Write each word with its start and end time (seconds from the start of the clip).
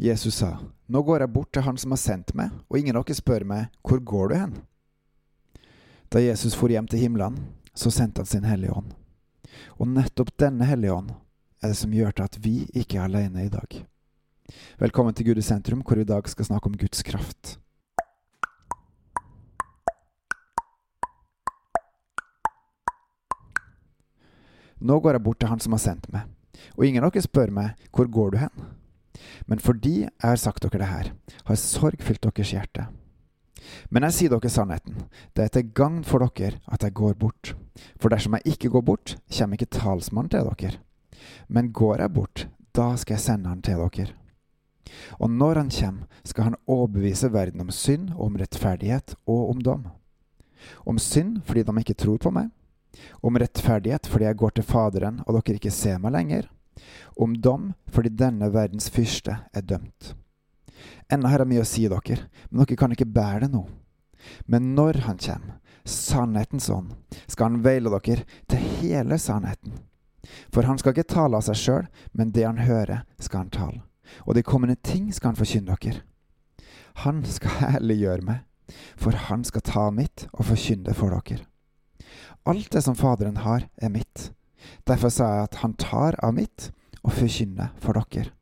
Jesus 0.00 0.34
sa, 0.34 0.58
Nå 0.86 1.02
går 1.02 1.24
jeg 1.24 1.32
bort 1.34 1.48
til 1.52 1.64
Han 1.66 1.78
som 1.78 1.90
har 1.90 1.98
sendt 1.98 2.30
meg, 2.38 2.52
og 2.70 2.78
ingen 2.78 2.94
av 2.94 3.02
dere 3.02 3.18
spør 3.18 3.42
meg, 3.44 3.72
Hvor 3.82 3.98
går 3.98 4.28
du 4.30 4.34
hen? 4.38 4.52
Da 6.08 6.22
Jesus 6.22 6.54
for 6.54 6.70
hjem 6.70 6.86
til 6.86 7.02
himmelen, 7.02 7.40
så 7.74 7.90
sendte 7.90 8.22
han 8.22 8.30
sin 8.30 8.46
Hellige 8.46 8.76
Ånd. 8.78 8.94
Og 9.82 9.90
nettopp 9.90 10.30
denne 10.38 10.70
Hellige 10.70 10.94
Ånd 10.94 11.10
er 11.58 11.72
det 11.72 11.80
som 11.82 11.92
gjør 11.92 12.14
til 12.14 12.28
at 12.30 12.38
vi 12.46 12.54
ikke 12.78 13.00
er 13.00 13.08
alene 13.08 13.48
i 13.48 13.50
dag. 13.50 13.80
Velkommen 14.78 15.18
til 15.18 15.32
Gud 15.32 15.42
i 15.42 15.44
sentrum, 15.44 15.82
hvor 15.82 15.98
vi 15.98 16.06
i 16.06 16.12
dag 16.14 16.30
skal 16.30 16.46
snakke 16.46 16.70
om 16.70 16.78
Guds 16.78 17.02
kraft. 17.02 17.58
Nå 24.78 25.02
går 25.02 25.18
jeg 25.18 25.26
bort 25.26 25.42
til 25.42 25.50
Han 25.50 25.58
som 25.58 25.74
har 25.74 25.82
sendt 25.82 26.06
meg, 26.14 26.30
og 26.78 26.86
ingen 26.86 27.02
av 27.02 27.10
dere 27.10 27.26
spør 27.26 27.50
meg, 27.50 27.74
Hvor 27.90 28.06
går 28.06 28.30
du 28.30 28.44
hen? 28.46 28.77
Men 29.46 29.62
fordi 29.62 30.00
jeg 30.02 30.24
har 30.24 30.40
sagt 30.40 30.64
dere 30.64 30.82
det 30.82 30.90
her, 30.90 31.12
har 31.44 31.60
sorg 31.60 32.02
fylt 32.04 32.22
deres 32.24 32.52
hjerte. 32.54 32.88
Men 33.90 34.06
jeg 34.06 34.16
sier 34.16 34.32
dere 34.32 34.52
sannheten, 34.52 35.02
det 35.36 35.44
er 35.44 35.54
til 35.54 35.72
gagn 35.76 36.02
for 36.06 36.24
dere 36.24 36.60
at 36.66 36.84
jeg 36.84 36.96
går 36.96 37.16
bort. 37.20 37.54
For 38.00 38.12
dersom 38.12 38.36
jeg 38.38 38.54
ikke 38.54 38.70
går 38.72 38.84
bort, 38.86 39.16
kommer 39.38 39.58
ikke 39.58 39.72
talsmannen 39.78 40.32
til 40.32 40.48
dere. 40.48 40.78
Men 41.48 41.72
går 41.72 42.04
jeg 42.04 42.14
bort, 42.14 42.46
da 42.76 42.94
skal 42.96 43.18
jeg 43.18 43.26
sende 43.26 43.52
han 43.52 43.62
til 43.62 43.80
dere. 43.82 44.12
Og 45.20 45.30
når 45.30 45.62
han 45.62 45.70
kommer, 45.70 46.06
skal 46.24 46.44
han 46.44 46.60
overbevise 46.66 47.32
verden 47.32 47.60
om 47.60 47.70
synd, 47.70 48.12
om 48.16 48.36
rettferdighet 48.40 49.16
og 49.26 49.50
om 49.50 49.60
dom. 49.60 49.88
Om 50.86 50.98
synd 50.98 51.42
fordi 51.44 51.62
de 51.62 51.82
ikke 51.82 51.98
tror 51.98 52.18
på 52.22 52.32
meg, 52.34 52.48
om 53.22 53.36
rettferdighet 53.38 54.08
fordi 54.10 54.24
jeg 54.24 54.38
går 54.40 54.56
til 54.56 54.64
Faderen 54.66 55.20
og 55.26 55.36
dere 55.36 55.58
ikke 55.58 55.74
ser 55.74 56.00
meg 56.02 56.14
lenger, 56.16 56.48
om 57.16 57.36
dom 57.40 57.72
fordi 57.92 58.12
denne 58.14 58.50
verdens 58.54 58.90
fyrste 58.92 59.40
er 59.52 59.66
dømt. 59.66 60.14
Ennå 61.12 61.30
har 61.30 61.42
jeg 61.42 61.50
mye 61.50 61.64
å 61.64 61.68
si 61.68 61.86
dere, 61.88 62.18
men 62.50 62.62
dere 62.62 62.78
kan 62.78 62.92
ikke 62.94 63.08
bære 63.08 63.46
det 63.46 63.52
nå. 63.54 63.64
Men 64.46 64.74
når 64.76 65.02
han 65.06 65.20
kommer, 65.22 65.58
sannhetens 65.88 66.68
ånd, 66.70 66.92
skal 67.26 67.50
han 67.50 67.62
veile 67.64 67.92
dere 67.94 68.26
til 68.50 68.64
hele 68.80 69.18
sannheten. 69.18 69.78
For 70.52 70.68
han 70.68 70.78
skal 70.78 70.92
ikke 70.92 71.08
tale 71.08 71.38
av 71.38 71.46
seg 71.46 71.56
sjøl, 71.56 71.86
men 72.12 72.32
det 72.36 72.44
han 72.44 72.60
hører, 72.60 73.06
skal 73.18 73.46
han 73.46 73.54
tale. 73.54 73.82
Og 74.26 74.36
de 74.36 74.44
kommende 74.44 74.76
ting 74.84 75.08
skal 75.14 75.32
han 75.32 75.40
forkynne 75.40 75.76
dere. 75.80 76.02
Han 77.04 77.22
skal 77.24 77.56
herliggjøre 77.62 78.26
meg, 78.26 78.44
for 79.00 79.16
han 79.28 79.44
skal 79.48 79.64
ta 79.64 79.88
mitt 79.94 80.26
og 80.34 80.48
forkynne 80.50 80.94
for 80.96 81.14
dere. 81.14 81.46
Alt 82.48 82.72
det 82.72 82.82
som 82.84 82.96
Faderen 82.96 83.42
har, 83.44 83.66
er 83.76 83.92
mitt. 83.92 84.30
Derfor 84.86 85.12
sa 85.12 85.28
jeg 85.34 85.48
at 85.48 85.60
han 85.62 85.76
tar 85.78 86.18
av 86.24 86.34
mitt 86.34 86.70
og 87.02 87.14
forkynner 87.14 87.72
for 87.82 87.98
dere. 87.98 88.32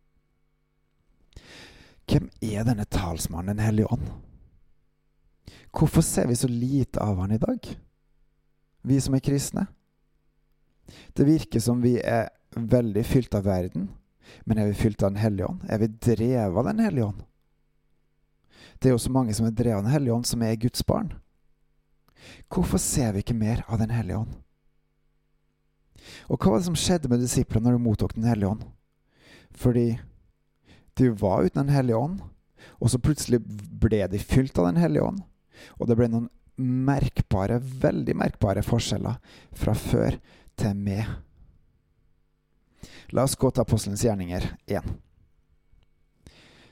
Hvem 2.07 2.29
er 2.41 2.65
denne 2.65 2.87
talsmannen, 2.87 3.57
Den 3.57 3.65
hellige 3.65 3.93
ånd? 3.93 4.07
Hvorfor 5.77 6.01
ser 6.01 6.27
vi 6.27 6.35
så 6.35 6.49
lite 6.49 7.01
av 7.03 7.19
han 7.19 7.33
i 7.33 7.39
dag, 7.39 7.59
vi 8.83 9.01
som 9.01 9.15
er 9.15 9.21
kristne? 9.21 9.67
Det 11.13 11.27
virker 11.27 11.61
som 11.61 11.83
vi 11.83 11.99
er 11.99 12.31
veldig 12.57 13.05
fylt 13.05 13.35
av 13.35 13.45
verden, 13.45 13.91
men 14.45 14.59
er 14.59 14.71
vi 14.71 14.79
fylt 14.79 15.03
av 15.03 15.13
Den 15.13 15.21
hellige 15.21 15.47
ånd? 15.47 15.67
Er 15.69 15.79
vi 15.79 15.87
drevet 15.87 16.57
av 16.57 16.65
Den 16.65 16.81
hellige 16.81 17.05
ånd? 17.05 17.25
Det 18.79 18.89
er 18.89 18.95
jo 18.95 19.03
så 19.03 19.13
mange 19.13 19.35
som 19.35 19.47
er 19.47 19.51
drevet 19.51 19.79
av 19.79 19.85
Den 19.85 19.93
hellige 19.93 20.15
ånd, 20.15 20.27
som 20.27 20.43
er 20.43 20.57
Guds 20.57 20.83
barn. 20.87 21.13
Hvorfor 22.49 22.79
ser 22.79 23.13
vi 23.13 23.25
ikke 23.25 23.37
mer 23.37 23.65
av 23.69 23.79
Den 23.79 23.91
hellige 23.91 24.19
ånd? 24.25 24.35
Og 26.27 26.39
hva 26.39 26.53
var 26.53 26.63
det 26.63 26.69
som 26.69 26.79
skjedde 26.79 27.11
med 27.11 27.23
disiplene 27.23 27.69
når 27.69 27.79
de 27.79 27.85
mottok 27.85 28.15
Den 28.17 28.27
hellige 28.29 28.51
ånd? 28.51 28.65
Fordi 29.57 29.87
de 30.97 31.11
var 31.21 31.45
uten 31.45 31.63
Den 31.67 31.75
hellige 31.75 31.97
ånd, 31.97 32.21
og 32.81 32.91
så 32.91 32.99
plutselig 32.99 33.41
ble 33.81 34.07
de 34.11 34.19
fylt 34.19 34.59
av 34.59 34.71
Den 34.71 34.81
hellige 34.81 35.07
ånd. 35.07 35.23
Og 35.79 35.89
det 35.89 35.97
ble 35.99 36.09
noen 36.13 36.29
merkbare, 36.57 37.61
veldig 37.61 38.17
merkbare 38.17 38.65
forskjeller 38.65 39.19
fra 39.57 39.75
før 39.77 40.17
til 40.57 40.77
med. 40.77 41.05
La 43.13 43.27
oss 43.27 43.37
gå 43.37 43.51
til 43.51 43.63
Apostelens 43.63 44.05
gjerninger 44.05 44.49
1. 44.67 44.95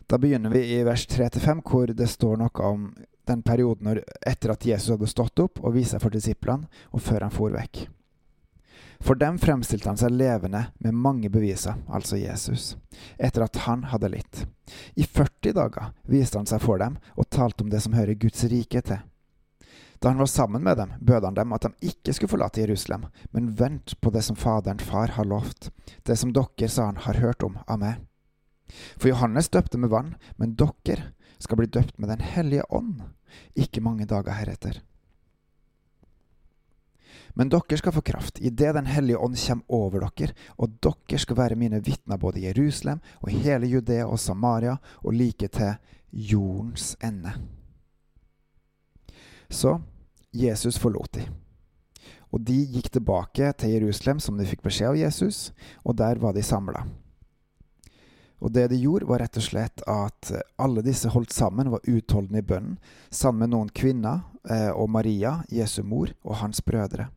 Da 0.09 0.19
begynner 0.21 0.53
vi 0.53 0.65
i 0.75 0.83
vers 0.85 1.07
3-5, 1.09 1.61
hvor 1.65 1.93
det 1.93 2.09
står 2.11 2.41
noe 2.41 2.69
om 2.69 2.89
den 3.29 3.43
perioden 3.45 3.89
når, 3.89 4.03
etter 4.27 4.53
at 4.53 4.67
Jesus 4.69 4.93
hadde 4.95 5.09
stått 5.09 5.41
opp 5.45 5.63
og 5.63 5.77
vist 5.77 5.95
seg 5.95 6.03
for 6.05 6.13
disiplene, 6.13 6.69
og 6.93 7.05
før 7.05 7.25
han 7.25 7.33
for 7.33 7.55
vekk. 7.55 7.87
For 9.01 9.19
dem 9.19 9.39
fremstilte 9.39 9.89
han 9.89 9.99
seg 10.01 10.15
levende 10.15 10.67
med 10.83 10.95
mange 10.95 11.31
beviser, 11.31 11.81
altså 11.89 12.17
Jesus, 12.21 12.77
etter 13.19 13.47
at 13.47 13.65
han 13.67 13.89
hadde 13.91 14.13
litt. 14.13 14.45
I 14.95 15.05
40 15.05 15.57
dager 15.57 15.91
viste 16.09 16.39
han 16.39 16.49
seg 16.49 16.63
for 16.63 16.81
dem 16.81 16.97
og 17.17 17.29
talte 17.31 17.65
om 17.65 17.73
det 17.73 17.83
som 17.85 17.97
hører 17.97 18.19
Guds 18.19 18.45
rike 18.51 18.85
til. 18.87 19.03
Da 19.99 20.11
han 20.11 20.21
var 20.21 20.29
sammen 20.29 20.63
med 20.63 20.77
dem, 20.77 20.93
bød 21.01 21.25
han 21.25 21.37
dem 21.37 21.53
at 21.57 21.65
de 21.65 21.89
ikke 21.91 22.13
skulle 22.13 22.35
forlate 22.35 22.61
Jerusalem, 22.61 23.07
men 23.33 23.53
vent 23.57 23.97
på 24.01 24.11
det 24.13 24.25
som 24.27 24.37
Faderen 24.37 24.83
Far 24.83 25.15
har 25.17 25.25
lovt, 25.25 25.71
det 26.05 26.19
som 26.21 26.33
dere, 26.35 26.69
sa 26.69 26.91
han, 26.91 27.01
har 27.07 27.21
hørt 27.23 27.43
om 27.47 27.57
av 27.67 27.81
meg. 27.81 28.03
For 28.99 29.09
Johannes 29.09 29.49
døpte 29.49 29.79
med 29.79 29.93
vann, 29.93 30.15
men 30.37 30.57
dere 30.61 31.15
skal 31.39 31.61
bli 31.61 31.69
døpt 31.69 31.99
med 31.99 32.09
Den 32.13 32.21
hellige 32.21 32.67
ånd, 32.69 33.03
ikke 33.55 33.85
mange 33.85 34.07
dager 34.07 34.37
heretter. 34.37 34.83
Men 37.35 37.51
dere 37.51 37.79
skal 37.79 37.95
få 37.95 38.03
kraft 38.07 38.39
idet 38.39 38.75
Den 38.75 38.87
hellige 38.87 39.19
ånd 39.19 39.37
kommer 39.39 39.65
over 39.69 40.07
dere, 40.07 40.35
og 40.57 40.79
dere 40.83 41.19
skal 41.19 41.37
være 41.37 41.59
mine 41.59 41.83
vitner 41.83 42.19
både 42.19 42.41
i 42.41 42.47
Jerusalem 42.47 43.01
og 43.21 43.31
hele 43.31 43.67
Judea 43.67 44.07
og 44.07 44.19
Samaria 44.19 44.77
og 45.03 45.13
like 45.13 45.49
til 45.49 45.75
jordens 46.13 46.97
ende. 47.03 47.33
Så 49.51 49.81
Jesus 50.33 50.79
forlot 50.79 51.15
de. 51.15 51.27
Og 52.35 52.43
de 52.43 52.57
gikk 52.67 52.91
tilbake 52.91 53.53
til 53.59 53.77
Jerusalem, 53.77 54.21
som 54.21 54.39
de 54.39 54.47
fikk 54.47 54.63
beskjed 54.63 54.91
av 54.91 54.99
Jesus, 54.99 55.53
og 55.85 55.99
der 55.99 56.19
var 56.19 56.35
de 56.35 56.43
samla. 56.43 56.83
Og 58.43 58.51
det 58.53 58.67
de 58.73 58.81
gjorde, 58.81 59.07
var 59.07 59.23
rett 59.23 59.39
og 59.39 59.47
slett 59.47 59.85
at 59.89 60.33
alle 60.61 60.83
disse 60.83 61.13
holdt 61.15 61.33
sammen, 61.33 61.71
var 61.71 61.87
utholdende 61.87 62.43
i 62.43 62.47
bønnen, 62.47 62.81
sammen 63.11 63.45
med 63.45 63.55
noen 63.55 63.71
kvinner 63.71 64.25
eh, 64.51 64.73
og 64.75 64.91
Maria, 64.91 65.39
Jesu 65.49 65.83
mor, 65.87 66.11
og 66.27 66.43
hans 66.43 66.61
brødre. 66.61 67.09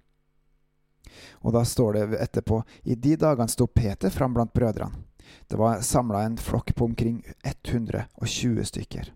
Og 1.43 1.53
da 1.55 1.63
står 1.65 1.93
det 1.97 2.21
etterpå 2.27 2.61
I 2.83 2.95
de 2.95 3.15
dagene 3.19 3.51
sto 3.51 3.67
Peter 3.67 4.13
fram 4.13 4.33
blant 4.33 4.53
brødrene. 4.53 5.05
Det 5.47 5.57
var 5.59 5.81
samla 5.83 6.23
en 6.23 6.37
flokk 6.37 6.75
på 6.75 6.85
omkring 6.85 7.23
120 7.43 8.63
stykker. 8.63 9.13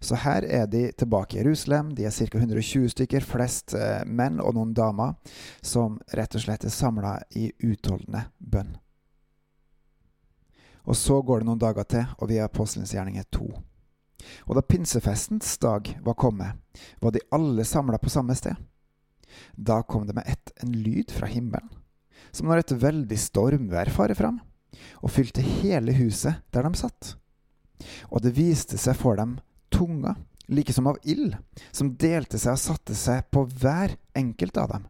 Så 0.00 0.14
her 0.14 0.42
er 0.42 0.66
de 0.66 0.92
tilbake 0.92 1.36
i 1.36 1.42
Jerusalem. 1.42 1.94
De 1.94 2.04
er 2.04 2.10
ca. 2.10 2.38
120 2.38 2.88
stykker, 2.88 3.20
flest 3.20 3.74
eh, 3.74 4.04
menn 4.06 4.40
og 4.40 4.56
noen 4.56 4.72
damer, 4.74 5.14
som 5.62 6.00
rett 6.12 6.34
og 6.34 6.44
slett 6.44 6.64
er 6.64 6.74
samla 6.74 7.18
i 7.38 7.50
utholdende 7.62 8.24
bønn. 8.38 8.76
Og 10.82 10.98
så 10.98 11.20
går 11.22 11.40
det 11.40 11.46
noen 11.46 11.62
dager 11.62 11.86
til, 11.86 12.08
og 12.18 12.32
vi 12.32 12.40
er 12.40 12.48
apostelens 12.48 12.94
gjerninger 12.94 13.28
to. 13.30 13.46
Og 14.46 14.56
da 14.58 14.62
pinsefestens 14.66 15.54
dag 15.62 15.92
var 16.02 16.18
kommet, 16.18 16.58
var 17.00 17.14
de 17.14 17.22
alle 17.30 17.64
samla 17.64 17.98
på 18.02 18.10
samme 18.10 18.34
sted. 18.38 18.58
Da 19.56 19.82
kom 19.82 20.06
det 20.06 20.16
med 20.16 20.26
ett 20.26 20.52
en 20.62 20.72
lyd 20.72 21.12
fra 21.14 21.28
himmelen, 21.30 21.70
som 22.30 22.48
når 22.48 22.62
et 22.62 22.74
veldig 22.82 23.18
stormvær 23.18 23.92
farer 23.92 24.18
fram, 24.18 24.40
og 25.02 25.12
fylte 25.12 25.44
hele 25.44 25.94
huset 25.96 26.42
der 26.54 26.66
de 26.66 26.78
satt. 26.78 27.14
Og 28.10 28.22
det 28.24 28.34
viste 28.36 28.78
seg 28.78 28.96
for 28.98 29.18
dem 29.18 29.38
tunga, 29.72 30.14
like 30.48 30.72
som 30.72 30.86
av 30.90 30.98
ild, 31.02 31.36
som 31.70 31.94
delte 31.98 32.38
seg 32.38 32.56
og 32.56 32.62
satte 32.62 32.96
seg 32.98 33.24
på 33.32 33.44
hver 33.60 33.96
enkelt 34.18 34.58
av 34.60 34.74
dem. 34.74 34.88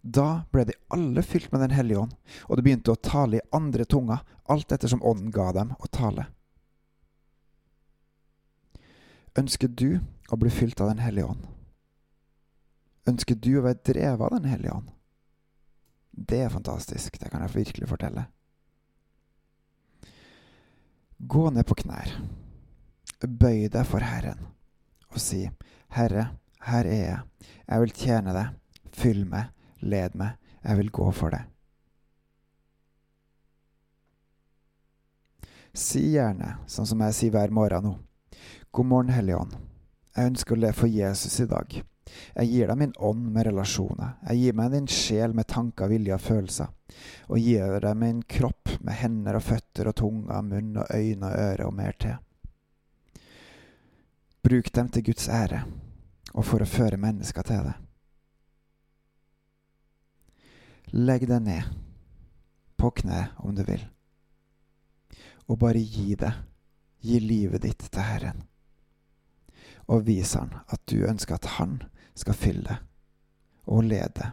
Da 0.00 0.44
ble 0.52 0.64
de 0.64 0.76
alle 0.94 1.22
fylt 1.22 1.50
med 1.52 1.60
Den 1.60 1.76
hellige 1.76 2.00
ånd, 2.06 2.12
og 2.48 2.56
de 2.56 2.64
begynte 2.64 2.92
å 2.92 3.00
tale 3.00 3.36
i 3.40 3.46
andre 3.52 3.84
tunger, 3.84 4.22
alt 4.48 4.72
ettersom 4.72 5.02
ånden 5.04 5.32
ga 5.34 5.50
dem 5.52 5.74
å 5.76 5.90
tale. 5.92 6.26
Ønsker 9.38 9.68
du 9.68 10.00
å 10.30 10.38
bli 10.40 10.50
fylt 10.50 10.80
av 10.80 10.90
Den 10.90 11.04
hellige 11.04 11.28
ånd? 11.34 11.59
Ønsker 13.08 13.38
du 13.38 13.54
å 13.58 13.64
være 13.64 13.80
drevet 13.86 14.26
av 14.26 14.34
Den 14.36 14.50
hellige 14.50 14.74
ånd? 14.76 14.90
Det 16.10 16.42
er 16.44 16.52
fantastisk. 16.52 17.16
Det 17.20 17.30
kan 17.30 17.42
jeg 17.46 17.54
virkelig 17.54 17.88
fortelle. 17.88 18.26
Gå 21.20 21.50
ned 21.50 21.66
på 21.68 21.78
knær. 21.82 22.12
Bøy 23.20 23.68
deg 23.72 23.84
for 23.88 24.04
Herren 24.04 24.46
og 25.10 25.18
si, 25.18 25.42
Herre, 25.90 26.28
her 26.62 26.86
er 26.86 27.00
jeg. 27.02 27.48
Jeg 27.66 27.82
vil 27.82 27.94
tjene 27.96 28.34
deg. 28.36 28.58
Fyll 28.94 29.24
meg. 29.28 29.50
Led 29.80 30.14
meg. 30.18 30.36
Jeg 30.62 30.78
vil 30.78 30.92
gå 30.94 31.08
for 31.16 31.34
deg. 31.34 31.48
Si 35.74 36.02
gjerne, 36.12 36.56
sånn 36.66 36.88
som 36.88 37.02
jeg 37.06 37.16
sier 37.16 37.34
hver 37.34 37.52
morgen 37.54 37.84
nå, 37.86 37.92
God 38.74 38.88
morgen, 38.90 39.12
Hellige 39.14 39.38
Ånd. 39.38 39.54
Jeg 40.16 40.32
ønsker 40.32 40.56
å 40.56 40.60
leve 40.64 40.76
for 40.78 40.90
Jesus 40.90 41.38
i 41.42 41.46
dag. 41.50 41.76
Jeg 42.34 42.50
gir 42.50 42.70
deg 42.70 42.78
min 42.80 42.94
ånd 42.98 43.28
med 43.34 43.46
relasjoner. 43.48 44.16
Jeg 44.28 44.40
gir 44.42 44.56
meg 44.58 44.72
din 44.74 44.88
sjel 44.90 45.34
med 45.36 45.48
tanker, 45.50 45.90
vilje 45.90 46.16
og 46.16 46.24
følelser. 46.24 46.72
Og 47.30 47.38
gir 47.38 47.78
deg 47.84 48.00
min 48.00 48.22
kropp 48.22 48.76
med 48.80 48.98
hender 49.02 49.38
og 49.38 49.46
føtter 49.46 49.90
og 49.90 49.96
tunge, 50.00 50.42
munn 50.46 50.80
og 50.80 50.90
øyne 50.94 51.30
og 51.30 51.46
øre 51.46 51.68
og 51.68 51.76
mer 51.76 51.96
til. 52.00 52.18
Bruk 54.40 54.72
dem 54.72 54.88
til 54.88 55.04
Guds 55.10 55.28
ære 55.28 55.64
og 56.32 56.46
for 56.46 56.62
å 56.62 56.68
føre 56.68 57.00
mennesker 57.00 57.46
til 57.46 57.64
det. 57.66 57.76
Legg 60.96 61.26
deg 61.30 61.42
ned, 61.44 61.66
på 62.80 62.90
kne 63.02 63.28
om 63.44 63.54
du 63.54 63.62
vil, 63.66 63.82
og 65.46 65.58
bare 65.60 65.82
gi 65.82 66.14
det. 66.18 66.32
Gi 67.00 67.16
livet 67.16 67.62
ditt 67.64 67.86
til 67.88 68.04
Herren. 68.04 68.42
Og 69.88 70.02
vis 70.04 70.34
Han 70.36 70.50
at 70.68 70.82
du 70.90 71.06
ønsker 71.08 71.38
at 71.38 71.46
Han 71.56 71.78
skal 72.20 72.36
fylle 72.36 72.80
og 73.70 73.86
lede 73.86 74.32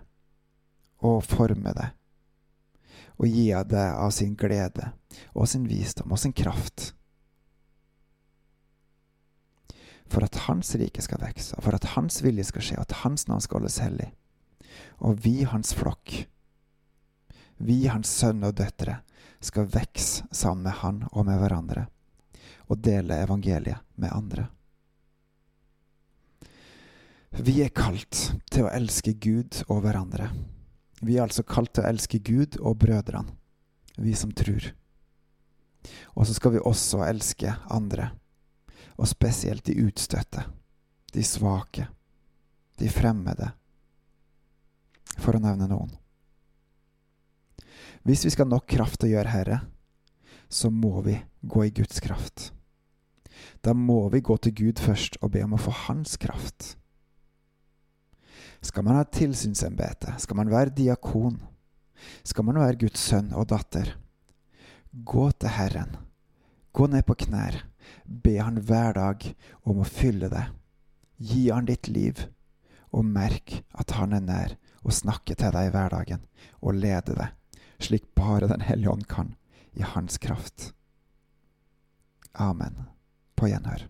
og 1.06 1.22
forme 1.26 1.74
deg 1.78 1.98
og 3.18 3.28
gi 3.34 3.48
av 3.56 3.66
deg 3.70 3.98
av 3.98 4.12
sin 4.14 4.36
glede 4.38 4.92
og 5.34 5.50
sin 5.50 5.66
visdom 5.70 6.14
og 6.14 6.22
sin 6.22 6.36
kraft. 6.38 6.92
For 10.08 10.24
at 10.24 10.38
Hans 10.46 10.72
rike 10.80 11.04
skal 11.04 11.20
vokse, 11.20 11.58
og 11.58 11.66
for 11.66 11.76
at 11.76 11.90
Hans 11.96 12.22
vilje 12.24 12.46
skal 12.48 12.64
skje, 12.64 12.78
og 12.80 12.86
at 12.86 13.00
Hans 13.02 13.28
navn 13.28 13.44
skal 13.44 13.60
holdes 13.60 13.82
hellig. 13.84 14.08
Og 15.04 15.18
vi, 15.26 15.42
Hans 15.50 15.74
flokk, 15.76 16.14
vi, 17.58 17.82
Hans 17.92 18.14
sønner 18.22 18.54
og 18.54 18.60
døtre, 18.62 19.02
skal 19.44 19.68
vokse 19.70 20.26
sammen 20.32 20.64
med 20.70 20.80
Han 20.80 21.02
og 21.12 21.28
med 21.28 21.42
hverandre, 21.42 21.88
og 22.70 22.80
dele 22.86 23.20
evangeliet 23.26 23.84
med 23.98 24.14
andre. 24.14 24.48
Vi 27.38 27.60
er 27.62 27.70
kalt 27.70 28.18
til 28.50 28.66
å 28.66 28.70
elske 28.74 29.12
Gud 29.22 29.60
og 29.68 29.84
hverandre. 29.84 30.32
Vi 31.06 31.20
er 31.20 31.28
altså 31.28 31.44
kalt 31.46 31.76
til 31.78 31.84
å 31.84 31.90
elske 31.92 32.18
Gud 32.26 32.56
og 32.58 32.80
brødrene, 32.82 33.36
vi 34.02 34.16
som 34.18 34.32
tror. 34.34 34.72
Og 36.18 36.26
så 36.26 36.34
skal 36.34 36.56
vi 36.56 36.64
også 36.66 37.04
elske 37.06 37.54
andre, 37.70 38.10
og 38.98 39.06
spesielt 39.12 39.68
de 39.70 39.76
utstøtte, 39.86 40.48
de 41.14 41.26
svake, 41.26 41.86
de 42.82 42.90
fremmede, 42.90 43.52
for 45.22 45.38
å 45.38 45.44
nevne 45.44 45.70
noen. 45.70 45.94
Hvis 48.02 48.26
vi 48.26 48.34
skal 48.34 48.50
ha 48.50 48.56
nok 48.56 48.66
kraft 48.74 49.04
til 49.04 49.12
å 49.12 49.14
gjøre 49.14 49.36
Herre, 49.36 49.60
så 50.50 50.74
må 50.74 51.06
vi 51.06 51.20
gå 51.46 51.68
i 51.68 51.76
Guds 51.84 52.02
kraft. 52.02 52.50
Da 53.62 53.78
må 53.78 54.08
vi 54.10 54.26
gå 54.26 54.42
til 54.42 54.58
Gud 54.58 54.82
først 54.82 55.22
og 55.22 55.36
be 55.38 55.46
om 55.46 55.54
å 55.54 55.62
få 55.62 55.76
Hans 55.86 56.18
kraft. 56.18 56.74
Skal 58.68 58.84
man 58.84 58.98
ha 59.00 59.06
tilsynsembete? 59.08 60.18
Skal 60.20 60.36
man 60.36 60.52
være 60.52 60.76
diakon? 60.76 61.40
Skal 62.28 62.44
man 62.44 62.60
være 62.60 62.80
Guds 62.82 63.00
sønn 63.00 63.32
og 63.32 63.48
datter? 63.54 63.94
Gå 64.92 65.30
til 65.40 65.54
Herren. 65.56 65.96
Gå 66.76 66.90
ned 66.92 67.06
på 67.08 67.16
knær. 67.24 67.62
Be 68.04 68.36
Han 68.42 68.60
hver 68.68 68.98
dag 68.98 69.24
om 69.64 69.80
å 69.80 69.88
fylle 69.88 70.28
deg. 70.34 70.52
Gi 71.18 71.48
Han 71.48 71.70
ditt 71.70 71.88
liv, 71.88 72.28
og 72.92 73.08
merk 73.08 73.62
at 73.72 73.96
Han 73.98 74.14
er 74.14 74.26
nær 74.26 74.58
og 74.84 74.96
snakker 74.96 75.40
til 75.40 75.56
deg 75.56 75.70
i 75.70 75.74
hverdagen 75.74 76.26
og 76.60 76.76
leder 76.76 77.16
deg, 77.16 77.62
slik 77.80 78.12
bare 78.20 78.52
Den 78.52 78.68
hellige 78.68 78.92
ånd 78.92 79.08
kan, 79.08 79.36
i 79.74 79.84
Hans 79.96 80.20
kraft. 80.20 80.74
Amen. 82.36 82.84
På 83.36 83.48
gjenhør. 83.48 83.88